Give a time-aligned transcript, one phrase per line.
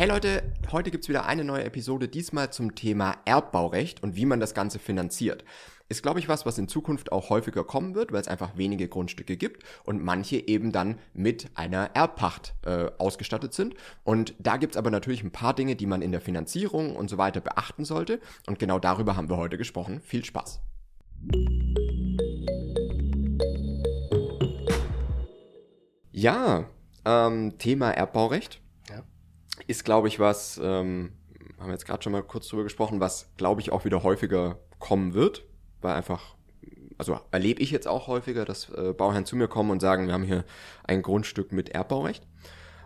[0.00, 4.40] Hey Leute, heute gibt's wieder eine neue Episode, diesmal zum Thema Erbbaurecht und wie man
[4.40, 5.44] das Ganze finanziert.
[5.90, 8.88] Ist, glaube ich, was, was in Zukunft auch häufiger kommen wird, weil es einfach wenige
[8.88, 13.74] Grundstücke gibt und manche eben dann mit einer Erbpacht äh, ausgestattet sind.
[14.02, 17.18] Und da gibt's aber natürlich ein paar Dinge, die man in der Finanzierung und so
[17.18, 18.20] weiter beachten sollte.
[18.46, 20.00] Und genau darüber haben wir heute gesprochen.
[20.00, 20.62] Viel Spaß!
[26.10, 26.64] Ja,
[27.04, 28.59] ähm, Thema Erbbaurecht.
[29.66, 31.12] Ist, glaube ich, was, ähm,
[31.58, 34.58] haben wir jetzt gerade schon mal kurz drüber gesprochen, was, glaube ich, auch wieder häufiger
[34.78, 35.44] kommen wird,
[35.80, 36.34] weil einfach,
[36.98, 40.14] also erlebe ich jetzt auch häufiger, dass äh, Bauherren zu mir kommen und sagen, wir
[40.14, 40.44] haben hier
[40.84, 42.26] ein Grundstück mit Erbbaurecht.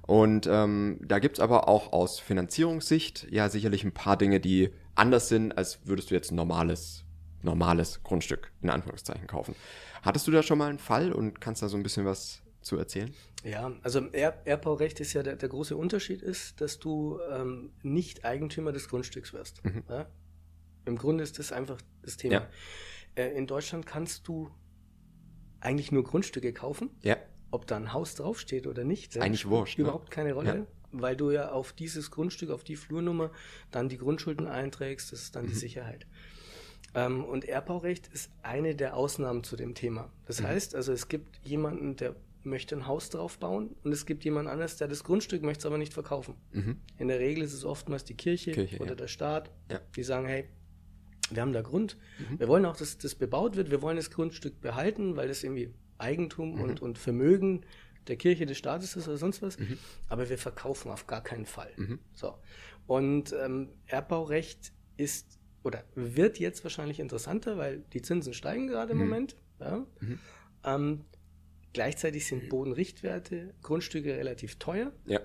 [0.06, 5.28] Und ähm, da gibt's aber auch aus Finanzierungssicht ja sicherlich ein paar Dinge, die anders
[5.28, 7.04] sind, als würdest du jetzt ein normales,
[7.42, 9.54] normales Grundstück in Anführungszeichen kaufen.
[10.02, 12.76] Hattest du da schon mal einen Fall und kannst da so ein bisschen was zu
[12.76, 13.12] erzählen?
[13.44, 17.70] Ja, also im er Erbbaurecht ist ja der, der große Unterschied ist, dass du ähm,
[17.82, 19.62] nicht Eigentümer des Grundstücks wirst.
[19.88, 20.06] Ja?
[20.86, 22.34] Im Grunde ist das einfach das Thema.
[22.34, 22.48] Ja.
[23.16, 24.50] Äh, in Deutschland kannst du
[25.60, 27.16] eigentlich nur Grundstücke kaufen, Ja.
[27.50, 29.16] ob da ein Haus draufsteht oder nicht.
[29.18, 29.84] eigentlich wurscht, ne?
[29.84, 33.30] Überhaupt keine Rolle, weil du ja auf dieses Grundstück, auf die Flurnummer
[33.70, 35.48] dann die Grundschulden einträgst, das ist dann Mhm.
[35.48, 36.06] die Sicherheit.
[36.94, 40.10] Ähm, und Erbbaurecht ist eine der Ausnahmen zu dem Thema.
[40.26, 40.46] Das Mhm.
[40.46, 42.14] heißt, also es gibt jemanden, der
[42.44, 45.66] möchte ein Haus drauf bauen und es gibt jemand anderes, der das Grundstück möchte es
[45.66, 46.34] aber nicht verkaufen.
[46.52, 46.76] Mhm.
[46.98, 48.94] In der Regel ist es oftmals die Kirche, Kirche, oder ja.
[48.96, 49.80] der Staat, Ja.
[49.96, 50.48] die sagen, hey,
[51.30, 52.38] wir haben da Grund, Mhm.
[52.40, 55.68] wir wollen auch, dass das bebaut wird, wir wollen das Grundstück behalten, weil das irgendwie
[55.68, 55.74] Mhm.
[55.98, 57.64] Eigentum und, und Vermögen
[58.08, 59.78] der Kirche, des Staates ist oder sonst was, Mhm.
[60.08, 61.70] aber wir verkaufen auf gar keinen Fall.
[62.12, 62.34] So.
[62.86, 68.98] Und ähm, Erbbaurecht ist oder wird jetzt wahrscheinlich interessanter, weil die Zinsen steigen gerade im
[68.98, 69.36] Moment.
[69.60, 69.86] Ja.
[70.64, 71.04] Ähm,
[71.74, 74.92] gleichzeitig sind Bodenrichtwerte, Grundstücke relativ teuer.
[75.04, 75.20] Ja.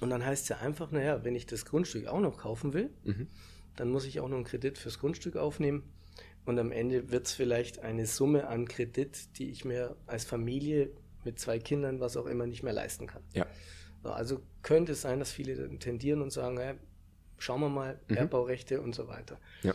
[0.00, 2.90] Und dann heißt es ja einfach, naja, wenn ich das Grundstück auch noch kaufen will,
[3.04, 3.28] Mhm.
[3.76, 5.84] dann muss ich auch noch einen Kredit fürs Grundstück aufnehmen.
[6.44, 10.90] Und am Ende wird es vielleicht eine Summe an Kredit, die ich mir als Familie
[11.24, 13.22] mit zwei Kindern, was auch immer, nicht mehr leisten kann.
[13.32, 13.46] Ja.
[14.02, 16.74] So, also könnte es sein, dass viele dann tendieren und sagen, ja,
[17.38, 19.38] schauen wir mal, Erbbaurechte und so weiter.
[19.62, 19.74] Ja.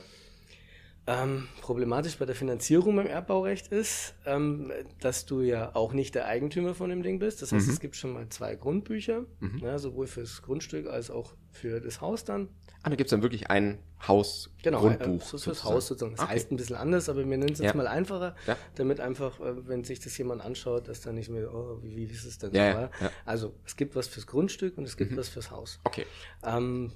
[1.09, 6.25] Ähm, problematisch bei der Finanzierung beim Erbbaurecht ist, ähm, dass du ja auch nicht der
[6.27, 7.41] Eigentümer von dem Ding bist.
[7.41, 9.23] Das heißt, es gibt schon mal zwei Grundbücher,
[9.61, 12.49] ja, sowohl fürs Grundstück als auch für das Haus dann.
[12.83, 15.21] Ah, da gibt's dann wirklich ein Haus Genau, Grundbuch.
[15.21, 15.63] äh, so fürs.
[15.63, 16.11] Haus sozusagen.
[16.15, 16.33] Das Okay.
[16.33, 17.73] heißt ein bisschen anders, aber wir nennen es jetzt Ja.
[17.73, 18.55] mal einfacher, Ja.
[18.75, 22.03] damit einfach, äh, wenn sich das jemand anschaut, dass dann nicht mehr, oh, wie, wie
[22.13, 22.51] ist es denn?
[22.51, 22.89] So.
[23.25, 25.79] Also es gibt was fürs Grundstück und es gibt was fürs Haus.
[25.85, 26.05] Okay.
[26.45, 26.91] Ähm,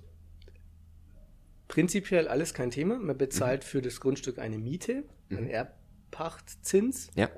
[1.71, 2.99] prinzipiell alles kein Thema.
[2.99, 7.29] Man bezahlt für das Grundstück eine Miete, einen Erbpachtzins, Ja.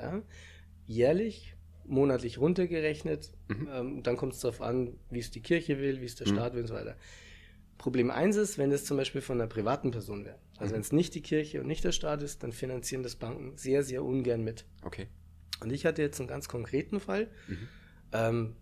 [0.87, 1.55] jährlich,
[1.85, 3.31] monatlich runtergerechnet.
[3.49, 6.53] Ähm, dann kommt es darauf an, wie es die Kirche will, wie es der Staat
[6.55, 6.95] will und so weiter.
[7.77, 10.39] Problem eins ist, wenn es zum Beispiel von einer privaten Person wäre.
[10.57, 13.55] Also wenn es nicht die Kirche und nicht der Staat ist, dann finanzieren das Banken
[13.57, 14.65] sehr, sehr ungern mit.
[14.83, 15.07] Okay.
[15.61, 17.27] Und ich hatte jetzt einen ganz konkreten Fall.
[18.11, 18.55] Ähm,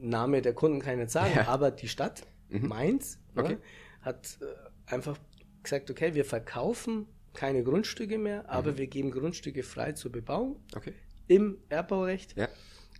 [0.00, 1.48] Name der Kunden kann ich nicht sagen, Ja.
[1.48, 3.54] aber die Stadt, Mainz, Okay.
[3.54, 3.58] ne,
[4.00, 4.44] hat äh,
[4.90, 5.18] einfach
[5.62, 10.92] gesagt, okay, wir verkaufen keine Grundstücke mehr, aber wir geben Grundstücke frei zur Bebauung Okay.
[11.28, 12.36] im Erbbaurecht.
[12.36, 12.48] Ja.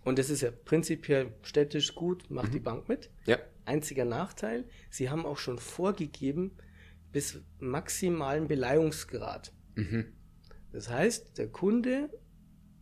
[0.05, 3.09] Und das ist ja prinzipiell städtisch gut, macht die Bank mit.
[3.25, 3.37] Ja.
[3.65, 6.57] Einziger Nachteil, sie haben auch schon vorgegeben,
[7.11, 9.51] bis maximalen Beleihungsgrad.
[10.71, 12.09] Das heißt, der Kunde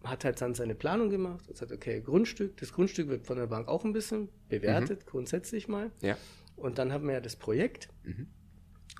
[0.03, 3.47] hat halt dann seine Planung gemacht und sagt, okay, Grundstück, das Grundstück wird von der
[3.47, 5.91] Bank auch ein bisschen bewertet, grundsätzlich mal.
[6.01, 6.17] Ja.
[6.55, 7.89] Und dann haben wir ja das Projekt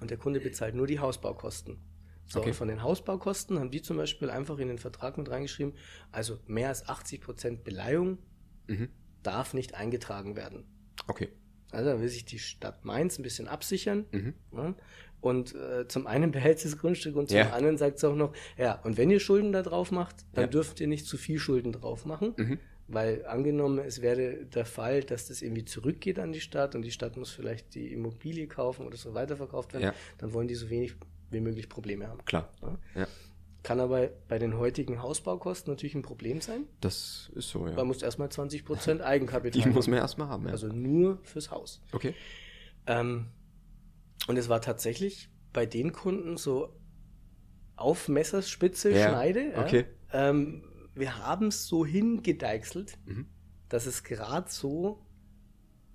[0.02, 1.78] und der Kunde bezahlt nur die Hausbaukosten.
[2.26, 2.50] So, Okay.
[2.50, 5.74] und von den Hausbaukosten haben die zum Beispiel einfach in den Vertrag mit reingeschrieben,
[6.12, 8.18] also mehr als 80 Prozent Beleihung
[9.24, 10.66] darf nicht eingetragen werden.
[11.08, 11.30] Okay.
[11.72, 14.06] Also da will sich die Stadt Mainz ein bisschen absichern.
[14.12, 14.34] Mhm.
[14.54, 14.76] Ja?
[15.22, 17.52] Und äh, zum einen behält sie das Grundstück und zum Ja.
[17.52, 20.48] anderen sagt es auch noch, ja, und wenn ihr Schulden da drauf macht, dann Ja.
[20.50, 22.34] dürft ihr nicht zu viel Schulden drauf machen.
[22.38, 22.60] Mhm.
[22.90, 26.92] Weil angenommen, es wäre der Fall, dass das irgendwie zurückgeht an die Stadt und die
[26.92, 29.94] Stadt muss vielleicht die Immobilie kaufen oder so weiterverkauft werden, Ja.
[30.20, 30.96] dann wollen die so wenig
[31.30, 32.24] wie möglich Probleme haben.
[32.24, 32.50] Klar.
[32.62, 32.78] Ja?
[33.02, 33.08] Ja.
[33.64, 36.66] Kann aber bei den heutigen Hausbaukosten natürlich ein Problem sein.
[36.80, 37.84] Das ist so, Man ja.
[37.84, 40.52] muss erstmal 20% Eigenkapital Die muss man erstmal haben, ja.
[40.52, 41.82] Also nur fürs Haus.
[41.92, 42.14] okay.
[42.86, 43.26] Ähm,
[44.28, 46.74] und es war tatsächlich bei den Kunden so
[47.76, 49.52] auf Messerspitze Schneide.
[49.58, 49.86] Okay.
[50.14, 50.64] Ähm,
[51.00, 53.28] wir haben es so hingedeichselt, Mhm.
[53.70, 55.04] dass es gerade so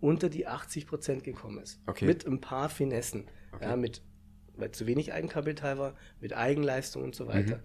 [0.01, 1.81] unter die 80 Prozent gekommen ist.
[1.87, 2.07] Okay.
[2.07, 3.29] Mit ein paar Finessen.
[3.53, 3.65] Okay.
[3.65, 4.03] Ja, mit,
[4.57, 7.59] weil zu wenig Eigenkapital war, mit Eigenleistung und so weiter.
[7.59, 7.63] Mhm.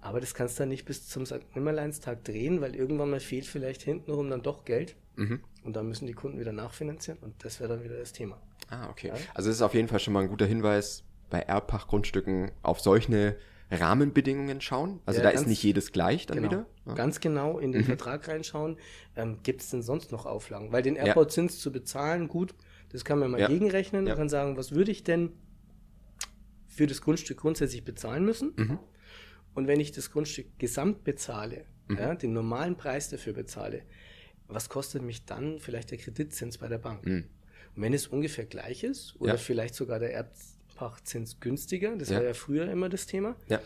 [0.00, 1.54] Aber das kannst du dann nicht bis zum St.
[1.54, 4.96] Nimmerleinstag drehen, weil irgendwann mal fehlt vielleicht hintenrum dann doch Geld.
[5.16, 5.40] Mhm.
[5.64, 8.40] Und dann müssen die Kunden wieder nachfinanzieren und das wäre dann wieder das Thema.
[8.70, 9.08] Ah, okay.
[9.08, 9.14] Ja?
[9.34, 13.36] Also es ist auf jeden Fall schon mal ein guter Hinweis, bei Erbpachtgrundstücken auf solche
[13.70, 15.00] Rahmenbedingungen schauen.
[15.04, 16.66] Also ja, da ist nicht jedes gleich dann genau, wieder.
[16.86, 16.94] Ja.
[16.94, 17.86] Ganz genau in den mhm.
[17.86, 18.78] Vertrag reinschauen.
[19.16, 20.72] Ähm, Gibt es denn sonst noch Auflagen?
[20.72, 21.60] Weil den Erbbauzins ja.
[21.60, 22.54] zu bezahlen, gut,
[22.90, 25.32] das kann man mal gegenrechnen und kann sagen, was würde ich denn
[26.66, 28.54] für das Grundstück grundsätzlich bezahlen müssen?
[28.56, 28.78] Mhm.
[29.54, 32.18] Und wenn ich das Grundstück gesamt bezahle, mhm.
[32.18, 33.82] den normalen Preis dafür bezahle,
[34.46, 37.04] was kostet mich dann vielleicht der Kreditzins bei der Bank?
[37.04, 37.24] Mhm.
[37.76, 40.32] Und wenn es ungefähr gleich ist oder vielleicht sogar der Erb
[40.78, 42.16] Erbpachtzins günstiger, das ja.
[42.16, 43.60] war ja früher immer das Thema, ja.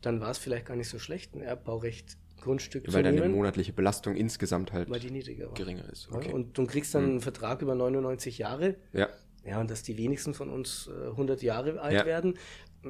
[0.00, 3.14] dann war es vielleicht gar nicht so schlecht, ein Erbbaurecht Grundstück Weil zu nehmen.
[3.14, 5.54] Weil deine monatliche Belastung insgesamt halt weil die niedriger war.
[5.54, 6.10] geringer ist.
[6.12, 6.28] Okay.
[6.28, 7.10] Ja, und du kriegst dann mhm.
[7.10, 8.76] einen Vertrag über 99 Jahre.
[8.92, 9.08] Ja.
[9.44, 12.04] Ja, und dass die wenigsten von uns äh, 100 Jahre alt ja.
[12.04, 12.34] werden,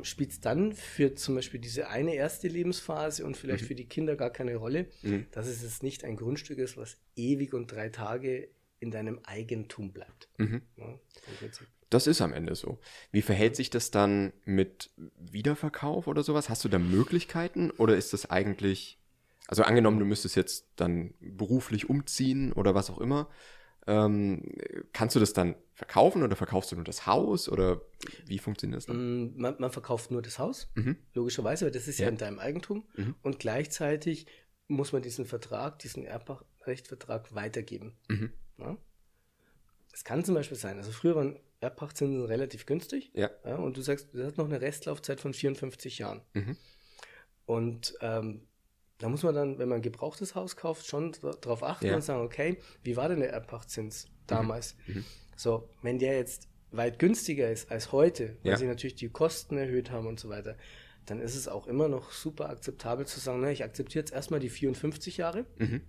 [0.02, 3.68] spielt es dann für zum Beispiel diese eine erste Lebensphase und vielleicht mhm.
[3.68, 5.26] für die Kinder gar keine Rolle, mhm.
[5.32, 8.48] dass es jetzt nicht ein Grundstück ist, was ewig und drei Tage
[8.80, 10.28] in deinem Eigentum bleibt.
[10.38, 10.62] Mhm.
[10.76, 10.98] Ja,
[11.90, 12.78] das ist am Ende so.
[13.12, 16.48] Wie verhält sich das dann mit Wiederverkauf oder sowas?
[16.48, 18.98] Hast du da Möglichkeiten oder ist das eigentlich,
[19.46, 23.28] also angenommen, du müsstest jetzt dann beruflich umziehen oder was auch immer,
[23.86, 24.42] ähm,
[24.92, 27.82] kannst du das dann verkaufen oder verkaufst du nur das Haus oder
[28.26, 29.26] wie funktioniert das dann?
[29.26, 30.96] Mm, man, man verkauft nur das Haus, mhm.
[31.14, 33.14] logischerweise, weil das ist ja, ja in deinem Eigentum mhm.
[33.22, 34.26] und gleichzeitig
[34.66, 37.96] muss man diesen Vertrag, diesen Erbrechtvertrag weitergeben.
[38.08, 38.32] Mhm.
[38.58, 38.76] Ja?
[39.92, 43.10] Es kann zum Beispiel sein, also früher waren Erbpachtzinsen relativ günstig.
[43.14, 43.30] Ja.
[43.44, 43.56] ja.
[43.56, 46.20] Und du sagst, du hast noch eine Restlaufzeit von 54 Jahren.
[46.34, 46.56] Mhm.
[47.46, 48.42] Und ähm,
[48.98, 51.12] da muss man dann, wenn man ein gebrauchtes Haus kauft, schon
[51.42, 51.94] darauf achten ja.
[51.94, 54.76] und sagen, okay, wie war denn der Erbpachtzins damals?
[54.86, 54.96] Mhm.
[54.96, 55.04] Mhm.
[55.36, 58.56] So, wenn der jetzt weit günstiger ist als heute, weil ja.
[58.58, 60.56] sie natürlich die Kosten erhöht haben und so weiter,
[61.04, 64.40] dann ist es auch immer noch super akzeptabel zu sagen, na, ich akzeptiere jetzt erstmal
[64.40, 65.46] die 54 Jahre.
[65.58, 65.82] Mhm.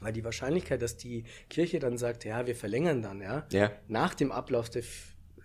[0.00, 3.70] Weil die Wahrscheinlichkeit, dass die Kirche dann sagt, ja, wir verlängern dann, ja, ja.
[3.88, 4.82] nach dem Ablauf der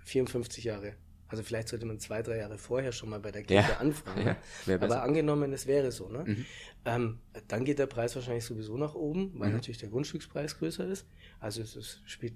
[0.06, 0.94] 54 Jahre.
[1.28, 3.78] Also vielleicht sollte man zwei, drei Jahre vorher schon mal bei der Kirche ja.
[3.78, 4.36] anfragen.
[4.68, 6.24] Ja, Aber angenommen, es wäre so, ne?
[6.26, 6.46] Mhm.
[6.86, 9.56] Ähm, dann geht der Preis wahrscheinlich sowieso nach oben, weil mhm.
[9.56, 11.08] natürlich der Grundstückspreis größer ist.
[11.40, 12.36] Also es ist, spielt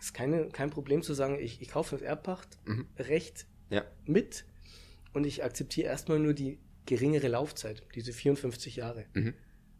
[0.00, 3.82] ist keine, kein Problem zu sagen, ich, ich kaufe das Erbpachtrecht mhm.
[4.06, 4.44] mit
[5.12, 9.04] und ich akzeptiere erstmal nur die geringere Laufzeit, diese 54 Jahre.
[9.12, 9.34] Mhm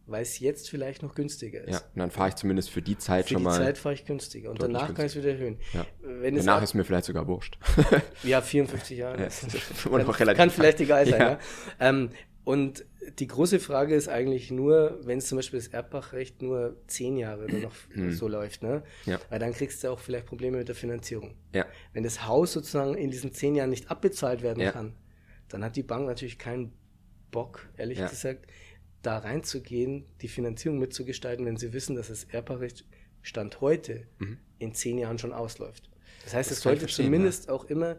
[0.06, 1.72] weil es jetzt vielleicht noch günstiger ist.
[1.72, 3.52] Ja, und dann fahre ich zumindest für die Zeit für schon mal.
[3.52, 4.96] Für die Zeit fahre ich günstiger und danach günstiger.
[4.96, 5.58] kann ich es wieder erhöhen.
[5.72, 5.86] Ja.
[6.02, 7.58] Wenn danach ist mir vielleicht sogar wurscht.
[8.22, 9.18] ja, 54 Jahre.
[9.18, 9.46] Ja, das
[10.16, 11.20] kann, kann vielleicht egal sein.
[11.20, 11.30] Ja.
[11.30, 11.38] ja.
[11.80, 12.10] Ähm,
[12.44, 12.84] und
[13.18, 17.44] die große Frage ist eigentlich nur, wenn es zum Beispiel das Erbbachrecht nur zehn Jahre
[17.44, 18.12] oder noch hm.
[18.12, 18.82] so läuft, ne?
[19.06, 19.18] Ja.
[19.30, 21.34] Weil dann kriegst du auch vielleicht Probleme mit der Finanzierung.
[21.54, 21.64] Ja.
[21.94, 24.72] Wenn das Haus sozusagen in diesen zehn Jahren nicht abbezahlt werden ja.
[24.72, 24.94] kann,
[25.48, 26.72] dann hat die Bank natürlich keinen
[27.30, 28.46] Bock, ehrlich gesagt,
[29.06, 32.84] da reinzugehen, die Finanzierung mitzugestalten, wenn sie wissen, dass das Erbpaarrecht
[33.22, 34.38] Stand heute mhm.
[34.58, 35.90] in zehn Jahren schon ausläuft.
[36.24, 37.52] Das heißt, das es sollte zumindest ja.
[37.52, 37.96] auch immer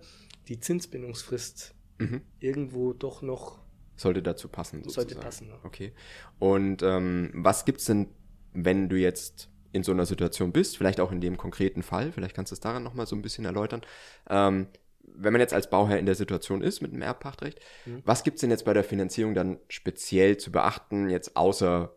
[0.47, 2.21] die Zinsbindungsfrist mhm.
[2.39, 3.59] irgendwo doch noch.
[3.95, 4.83] Sollte dazu passen.
[4.83, 5.09] Sozusagen.
[5.09, 5.47] Sollte passen.
[5.47, 5.59] Ja.
[5.63, 5.93] Okay.
[6.39, 8.07] Und ähm, was gibt's denn,
[8.53, 12.35] wenn du jetzt in so einer Situation bist, vielleicht auch in dem konkreten Fall, vielleicht
[12.35, 13.81] kannst du es daran nochmal so ein bisschen erläutern.
[14.29, 14.67] Ähm,
[15.17, 18.01] wenn man jetzt als Bauherr in der Situation ist mit einem Erbpachtrecht, mhm.
[18.06, 21.95] was gibt's denn jetzt bei der Finanzierung dann speziell zu beachten, jetzt außer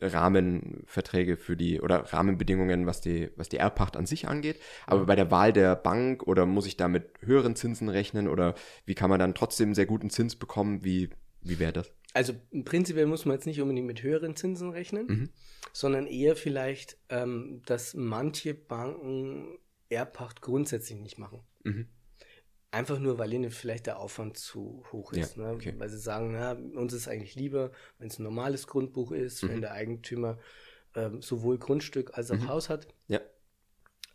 [0.00, 4.58] Rahmenverträge für die oder Rahmenbedingungen, was die, was die Erbpacht an sich angeht.
[4.86, 8.54] Aber bei der Wahl der Bank oder muss ich da mit höheren Zinsen rechnen oder
[8.84, 10.84] wie kann man dann trotzdem sehr guten Zins bekommen?
[10.84, 11.10] Wie,
[11.40, 11.92] wie wäre das?
[12.14, 12.32] Also
[12.64, 15.30] prinzipiell muss man jetzt nicht unbedingt mit höheren Zinsen rechnen, mhm.
[15.72, 21.40] sondern eher vielleicht, ähm, dass manche Banken Erbpacht grundsätzlich nicht machen.
[21.64, 21.86] Mhm.
[22.70, 25.36] Einfach nur, weil ihnen vielleicht der Aufwand zu hoch ist.
[25.36, 25.54] Ja, ne?
[25.54, 25.74] okay.
[25.78, 29.48] Weil sie sagen, na, uns ist eigentlich lieber, wenn es ein normales Grundbuch ist, mhm.
[29.48, 30.38] wenn der Eigentümer
[30.94, 32.48] ähm, sowohl Grundstück als auch mhm.
[32.48, 32.88] Haus hat.
[33.08, 33.20] Ja.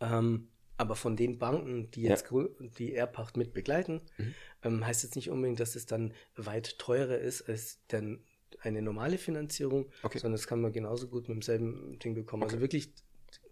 [0.00, 2.44] Ähm, aber von den Banken, die jetzt ja.
[2.78, 4.34] die Erbpacht mit begleiten, mhm.
[4.62, 8.24] ähm, heißt jetzt nicht unbedingt, dass es dann weit teurer ist als dann
[8.60, 10.18] eine normale Finanzierung, okay.
[10.18, 12.42] sondern das kann man genauso gut mit demselben Ding bekommen.
[12.42, 12.64] Also okay.
[12.64, 12.92] Also wirklich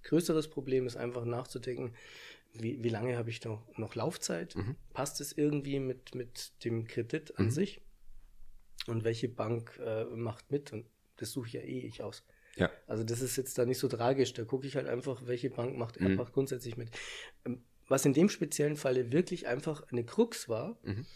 [0.02, 1.94] größeres Problem ist einfach nachzudenken,
[2.52, 4.56] wie, wie lange habe ich noch, noch Laufzeit?
[4.56, 4.76] Mhm.
[4.92, 7.50] Passt es irgendwie mit, mit dem Kredit an mhm.
[7.50, 7.80] sich?
[8.86, 10.72] Und welche Bank äh, macht mit?
[10.72, 12.24] Und das suche ja eh ich aus.
[12.56, 12.70] Ja.
[12.86, 14.32] Also das ist jetzt da nicht so tragisch.
[14.32, 16.08] Da gucke ich halt einfach, welche Bank macht mhm.
[16.08, 16.90] einfach grundsätzlich mit.
[17.44, 21.06] Ähm, was in dem speziellen Falle wirklich einfach eine Krux war, mhm.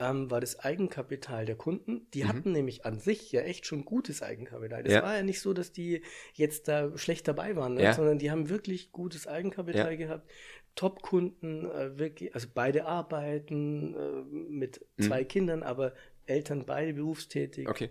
[0.00, 2.10] ähm, war das Eigenkapital der Kunden.
[2.12, 2.28] Die mhm.
[2.28, 4.82] hatten nämlich an sich ja echt schon gutes Eigenkapital.
[4.82, 5.02] Das ja.
[5.02, 6.02] war ja nicht so, dass die
[6.34, 7.84] jetzt da schlecht dabei waren, ne?
[7.84, 7.94] ja.
[7.94, 10.28] sondern die haben wirklich gutes Eigenkapital gehabt.
[10.74, 15.02] Top-Kunden, äh, wirklich, also beide arbeiten äh, mit mhm.
[15.02, 15.94] zwei Kindern, aber
[16.26, 17.68] Eltern beide berufstätig.
[17.68, 17.90] Okay.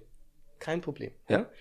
[0.60, 1.12] Kein Problem.
[1.30, 1.40] Ja.
[1.40, 1.52] ja?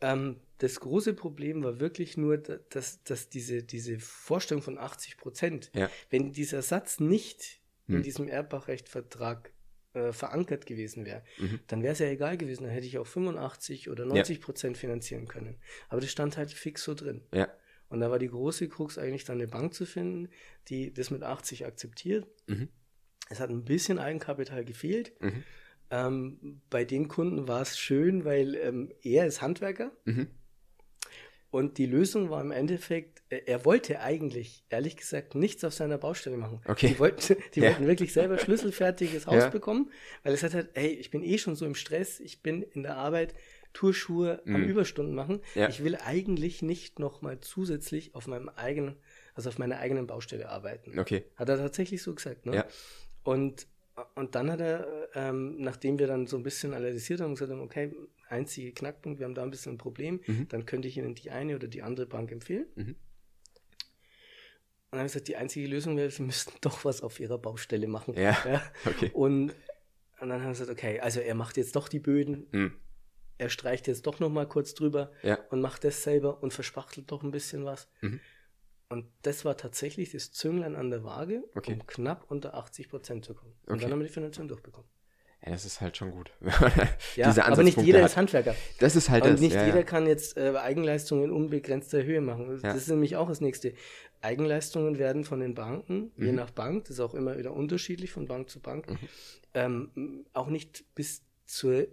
[0.00, 5.70] Ähm, das große Problem war wirklich nur, dass, dass diese, diese Vorstellung von 80 Prozent,
[5.74, 5.90] Ja.
[6.10, 8.02] wenn dieser Satz nicht in Hm.
[8.02, 9.52] diesem Erbachrechtvertrag
[9.94, 11.60] äh, verankert gewesen wäre, Mhm.
[11.66, 12.62] dann wäre es ja egal gewesen.
[12.64, 15.56] Dann hätte ich auch 85 oder 90 Prozent finanzieren können.
[15.88, 17.22] Aber das stand halt fix so drin.
[17.34, 17.52] Ja.
[17.92, 20.30] Und da war die große Krux eigentlich dann eine Bank zu finden,
[20.68, 22.26] die das mit 80 akzeptiert.
[22.46, 22.68] Mhm.
[23.28, 25.12] Es hat ein bisschen Eigenkapital gefehlt.
[25.20, 25.42] Mhm.
[25.90, 30.28] Ähm, bei den Kunden war es schön, weil ähm, er ist Handwerker Mhm.
[31.50, 35.98] und die Lösung war im Endeffekt, äh, er wollte eigentlich, ehrlich gesagt, nichts auf seiner
[35.98, 36.62] Baustelle machen.
[36.66, 36.88] Okay.
[36.88, 37.68] Die wollten, die Ja.
[37.68, 39.50] wollten wirklich selber schlüsselfertiges Haus Ja.
[39.50, 39.90] bekommen,
[40.22, 42.84] weil es hat halt, hey, ich bin eh schon so im Stress, ich bin in
[42.84, 43.34] der Arbeit,
[43.72, 44.68] Tourschuhe am Mhm.
[44.68, 45.40] Überstunden machen.
[45.54, 45.68] Ja.
[45.68, 48.96] Ich will eigentlich nicht nochmal zusätzlich auf meinem eigenen,
[49.34, 50.98] also auf meiner eigenen Baustelle arbeiten.
[50.98, 51.24] Okay.
[51.36, 52.54] Hat er tatsächlich so gesagt, ne?
[52.56, 52.66] Ja.
[53.24, 53.66] Und,
[54.14, 57.60] und dann hat er, ähm, nachdem wir dann so ein bisschen analysiert haben, gesagt haben,
[57.60, 57.94] okay,
[58.28, 60.48] einzige Knackpunkt, wir haben da ein bisschen ein Problem, Mhm.
[60.48, 62.66] dann könnte ich Ihnen die eine oder die andere Bank empfehlen.
[62.74, 62.96] Mhm.
[64.90, 67.38] Und dann habe ich gesagt, die einzige Lösung wäre, Sie müssten doch was auf Ihrer
[67.38, 68.14] Baustelle machen.
[68.14, 68.36] Ja.
[68.84, 69.10] Okay.
[69.14, 69.50] Und,
[70.20, 72.72] und dann haben wir gesagt, okay, also er macht jetzt doch die Böden, Mhm.
[73.38, 75.38] Er streicht jetzt doch noch mal kurz drüber Ja.
[75.50, 77.88] und macht das selber und verspachtelt doch ein bisschen was.
[78.00, 78.20] Mhm.
[78.88, 81.72] Und das war tatsächlich das Zünglein an der Waage, Okay.
[81.72, 83.54] um knapp unter 80 Prozent zu kommen.
[83.66, 83.82] Und Okay.
[83.82, 84.88] dann haben wir die Finanzierung durchbekommen.
[85.44, 86.30] Ja, das ist halt schon gut.
[87.16, 88.10] Ja, Diese aber nicht jeder hat.
[88.10, 88.54] ist Handwerker.
[88.78, 89.40] Das ist halt Und das.
[89.40, 89.82] nicht ja, jeder ja.
[89.82, 92.48] kann jetzt äh, Eigenleistungen in unbegrenzter Höhe machen.
[92.48, 92.72] Das Ja.
[92.74, 93.74] ist nämlich auch das nächste.
[94.20, 96.36] Eigenleistungen werden von den Banken, je Mhm.
[96.36, 98.98] nach Bank, das ist auch immer wieder unterschiedlich von Bank zu Bank, Mhm.
[99.54, 101.86] ähm, auch nicht bis zur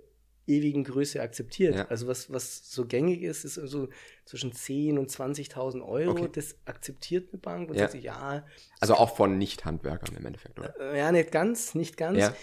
[0.50, 1.75] ewigen Größe akzeptiert.
[1.75, 1.88] Ja.
[1.88, 3.88] Also was, was so gängig ist, ist so
[4.25, 6.12] zwischen 10.000 und 20.000 Euro.
[6.12, 6.29] Okay.
[6.34, 7.82] Das akzeptiert eine Bank und Ja.
[7.84, 8.46] sagt sich, ja,
[8.79, 10.74] Also auch von Nicht-Handwerkern im Endeffekt, oder?
[10.79, 12.18] äh, ja, nicht ganz, nicht ganz.
[12.20, 12.36] Ja.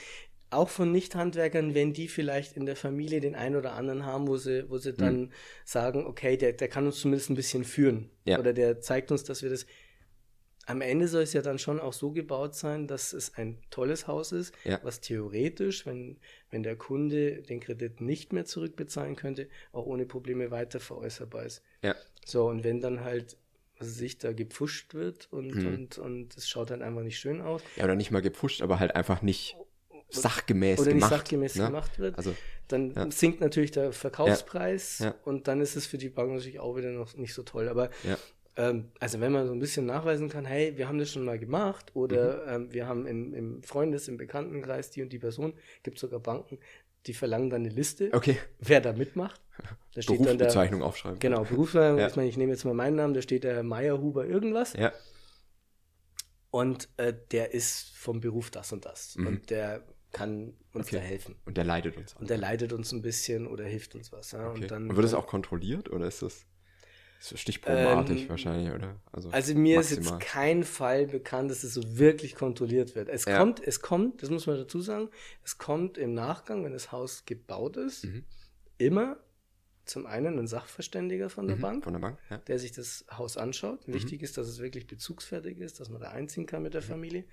[0.50, 4.36] Auch von Nicht-Handwerkern, wenn die vielleicht in der Familie den einen oder anderen haben, wo
[4.36, 5.32] sie, wo sie dann
[5.64, 8.10] sagen, okay, der, der kann uns zumindest ein bisschen führen.
[8.26, 9.66] Oder der zeigt uns, dass wir das.
[10.68, 14.06] Am Ende soll es ja dann schon auch so gebaut sein, dass es ein tolles
[14.08, 14.80] Haus ist, Ja.
[14.82, 16.18] was theoretisch, wenn,
[16.50, 21.62] wenn der Kunde den Kredit nicht mehr zurückbezahlen könnte, auch ohne Probleme weiter veräußerbar ist.
[21.82, 21.94] Ja.
[22.25, 23.37] So, und wenn dann halt
[23.78, 25.66] was weiß ich da gepfuscht wird und, Mhm.
[25.66, 28.80] und, und es schaut dann einfach nicht schön aus, Ja, oder nicht mal gepusht, aber
[28.80, 29.54] halt einfach nicht
[30.08, 31.11] sachgemäß oder gemacht.
[31.11, 31.66] nicht sachgemäß ne?
[31.66, 32.35] gemacht wird, Also,
[32.68, 33.11] dann ja.
[33.11, 35.06] sinkt natürlich der Verkaufspreis Ja.
[35.08, 35.14] Ja.
[35.25, 37.68] und dann ist es für die Bank natürlich auch wieder noch nicht so toll.
[37.68, 37.90] Aber.
[38.56, 41.38] Ähm, also wenn man so ein bisschen nachweisen kann, hey, wir haben das schon mal
[41.38, 42.64] gemacht oder Mhm.
[42.66, 46.58] ähm, wir haben im, im Freundes-, im Bekanntenkreis die und die Person, gibt sogar Banken,
[47.06, 48.38] die verlangen dann eine Liste, Okay.
[48.58, 49.40] wer da mitmacht.
[49.94, 51.18] Da steht dann der, Berufsbezeichnung aufschreiben.
[51.18, 52.08] genau, Berufsbezeichnung, Ja.
[52.08, 54.92] ich meine, ich nehme jetzt mal meinen Namen, da steht der Meyerhuber irgendwas Ja.
[56.50, 59.26] und äh, der ist vom Beruf das und das Mhm.
[59.26, 59.82] und der
[60.12, 60.96] kann uns Okay.
[60.96, 61.36] da helfen.
[61.44, 62.22] Und der leidet uns an.
[62.22, 64.32] Und der leitet uns ein bisschen oder hilft uns was.
[64.32, 64.50] Ja?
[64.50, 64.62] okay.
[64.62, 66.46] Und dann, Und wird das auch kontrolliert oder ist das,
[67.20, 69.00] ist das stichprobenartig Ähm, wahrscheinlich, oder?
[69.12, 70.18] Also, Also mir ist maximal.
[70.20, 73.08] jetzt kein Fall bekannt, dass es so wirklich kontrolliert wird.
[73.08, 73.38] Es Ja.
[73.38, 75.08] kommt, es kommt, das muss man dazu sagen,
[75.44, 78.25] es kommt im Nachgang, wenn das Haus gebaut ist, Mhm.
[78.78, 79.16] immer
[79.85, 82.38] zum einen ein Sachverständiger von der Mhm, Bank, Von der Bank, ja.
[82.38, 83.87] der sich das Haus anschaut.
[83.87, 87.25] Wichtig ist, dass es wirklich bezugsfertig ist, dass man da einziehen kann mit der Familie.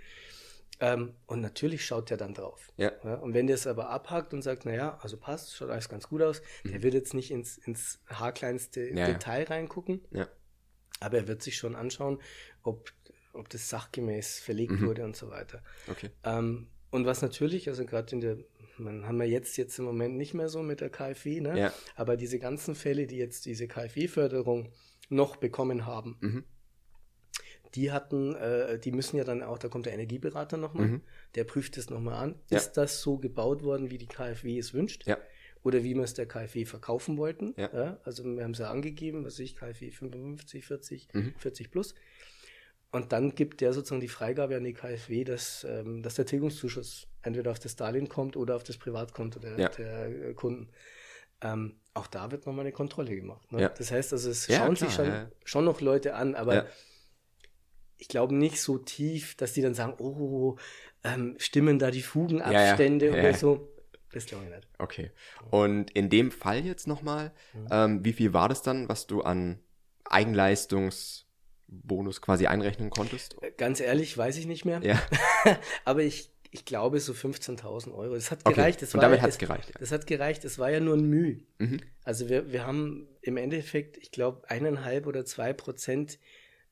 [0.86, 2.72] Ähm, und natürlich schaut der dann drauf.
[2.78, 2.92] Ja.
[3.22, 6.22] und wenn der es aber abhakt und sagt, naja, also passt, schaut alles ganz gut
[6.22, 8.98] aus, der wird jetzt nicht ins, ins haarkleinste Mhm.
[8.98, 9.14] Ja, ja.
[9.14, 10.28] Detail reingucken, Ja.
[11.00, 12.20] aber er wird sich schon anschauen,
[12.64, 12.92] ob,
[13.34, 14.86] ob das sachgemäß verlegt Mhm.
[14.88, 15.64] wurde und so weiter.
[15.88, 16.10] Okay.
[16.24, 18.38] Ähm, und was natürlich, also gerade in der,
[18.78, 21.58] man haben wir jetzt, jetzt im Moment nicht mehr so mit der KfW, ne?
[21.58, 21.74] Ja.
[21.96, 24.72] aber diese ganzen Fälle, die jetzt diese KfW-Förderung
[25.10, 26.44] noch bekommen haben, Mhm.
[27.76, 31.02] Die hatten, äh, die müssen ja dann auch, da kommt der Energieberater nochmal, Mhm.
[31.36, 32.36] der prüft es nochmal an.
[32.50, 32.58] Ja.
[32.58, 35.06] Ist das so gebaut worden, wie die KfW es wünscht?
[35.08, 35.18] Ja.
[35.64, 37.54] Oder wie wir es der KfW verkaufen wollten?
[37.58, 37.98] Ja.
[38.04, 41.34] also wir haben es ja angegeben, was ich, KfW 55, 40, Mhm.
[41.38, 41.96] 40 plus.
[42.92, 47.08] Und dann gibt der sozusagen die Freigabe an die KfW, dass, ähm, dass der Tilgungszuschuss
[47.24, 49.70] entweder auf das Darlehen kommt oder auf das Privatkonto der, Ja.
[49.70, 50.70] der äh, Kunden.
[51.42, 53.52] Ähm, auch da wird nochmal eine Kontrolle gemacht.
[53.52, 53.62] Ne?
[53.62, 53.70] Ja.
[53.70, 55.32] Das heißt also, es Ja, schauen klar, sich schon, ja.
[55.44, 56.66] schon noch Leute an, aber Ja.
[57.98, 60.58] Ich glaube nicht so tief, dass die dann sagen, oh,
[61.04, 62.06] ähm, stimmen da die ja.
[62.06, 63.34] Fugenabstände Ja, oder ja.
[63.34, 63.70] so.
[64.12, 64.68] Das glaube ich nicht.
[64.78, 65.12] Okay.
[65.50, 67.68] Und in dem Fall jetzt nochmal, Mhm.
[67.72, 69.60] ähm, wie viel war das dann, was du an
[70.06, 73.42] Eigenleistungsbonus quasi einrechnen konntest?
[73.42, 74.82] Äh, Ganz ehrlich, weiß ich nicht mehr.
[74.84, 75.02] Ja.
[75.86, 78.16] Aber ich, ich glaube so 15.000 Euro.
[78.16, 78.56] Das hat Okay.
[78.56, 78.82] gereicht.
[78.82, 79.76] Das Und damit ja- hat's es- gereicht, ja.
[79.80, 80.46] Das hat gereicht.
[80.46, 81.40] Es war ja nur ein Mühe.
[81.58, 81.80] Mhm.
[82.04, 86.20] Also wir, wir haben im Endeffekt, ich glaube, eineinhalb oder zwei Prozent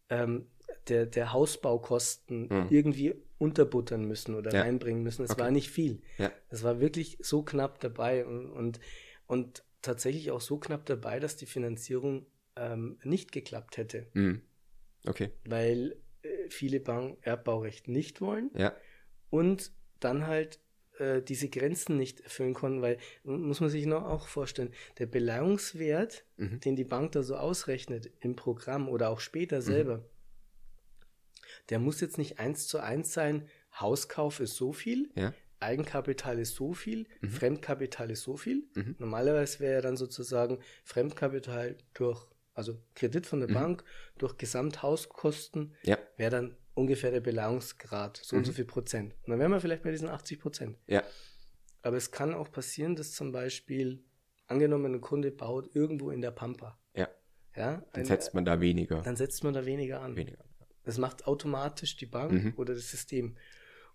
[0.10, 0.48] ähm,
[0.88, 2.68] der, der Hausbaukosten Mhm.
[2.70, 4.62] irgendwie unterbuttern müssen oder Ja.
[4.62, 5.24] reinbringen müssen.
[5.24, 5.42] Es Okay.
[5.42, 6.02] war nicht viel.
[6.18, 6.32] Ja.
[6.50, 8.80] Es war wirklich so knapp dabei und, und,
[9.28, 14.08] und tatsächlich auch so knapp dabei, dass die Finanzierung ähm, nicht geklappt hätte.
[14.14, 14.42] Mhm.
[15.08, 15.32] Okay.
[15.46, 18.76] Weil äh, viele Banken Erbbaurecht nicht wollen Ja.
[19.32, 20.60] und dann halt
[21.00, 26.26] äh, diese Grenzen nicht erfüllen konnten, weil muss man sich noch auch vorstellen, der Beleihungswert,
[26.38, 26.60] Mhm.
[26.60, 30.04] den die Bank da so ausrechnet im Programm oder auch später selber,
[31.70, 33.48] der muss jetzt nicht eins zu eins sein,
[33.80, 35.34] Hauskauf ist so viel, Ja.
[35.60, 38.64] Eigenkapital ist so viel, Fremdkapital ist so viel.
[38.74, 38.96] Mhm.
[38.98, 43.54] Normalerweise wäre ja dann sozusagen Fremdkapital durch, also Kredit von der Mhm.
[43.54, 43.84] Bank,
[44.18, 45.98] durch Gesamthauskosten, Ja.
[46.18, 49.14] wäre dann ungefähr der Beleihungsgrad, so und so viel Prozent.
[49.24, 50.78] Und dann wären wir vielleicht bei diesen 80 Prozent.
[50.88, 51.04] Ja.
[51.84, 54.04] Aber es kann auch passieren, dass zum Beispiel,
[54.48, 56.80] angenommen, ein Kunde baut irgendwo in der Pampa.
[56.96, 57.08] Ja.
[57.56, 59.02] Ja, Dann setzt man da weniger.
[59.02, 60.16] dann setzt man da weniger an.
[60.16, 60.44] weniger.
[60.84, 62.54] Das macht automatisch die Bank Mhm.
[62.58, 63.38] oder das System.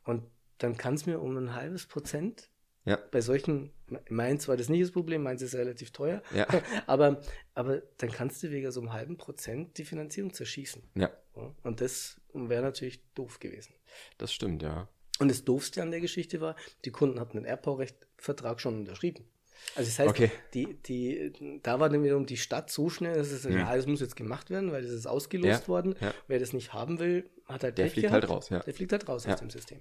[0.05, 0.25] Und
[0.59, 2.49] dann kann es mir um ein halbes Prozent
[2.85, 2.97] Ja.
[3.11, 3.73] bei solchen,
[4.09, 6.47] meins war das nicht das Problem, meins ist relativ teuer, Ja.
[6.87, 7.21] aber,
[7.55, 10.83] aber dann kannst du wegen so einem halben Prozent die Finanzierung zerschießen.
[10.95, 11.11] Ja.
[11.63, 13.75] Und das wäre natürlich doof gewesen.
[14.19, 14.89] Das stimmt, ja.
[15.19, 19.25] Und das Doofste an der Geschichte war, die Kunden hatten den Erbbaurechtvertrag schon unterschrieben.
[19.75, 20.31] Also das heißt, Okay.
[20.55, 23.59] die, die, da war dann wiederum die Stadt so schnell, dass es Mhm.
[23.59, 25.95] ja, das muss jetzt gemacht werden, weil das ist ausgelost Ja, worden.
[26.01, 26.15] ja.
[26.29, 28.23] Wer das nicht haben will, hat halt Der Pech fliegt gehabt.
[28.23, 28.61] halt raus, ja.
[28.61, 29.35] Der fliegt halt raus Ja.
[29.35, 29.81] aus dem System.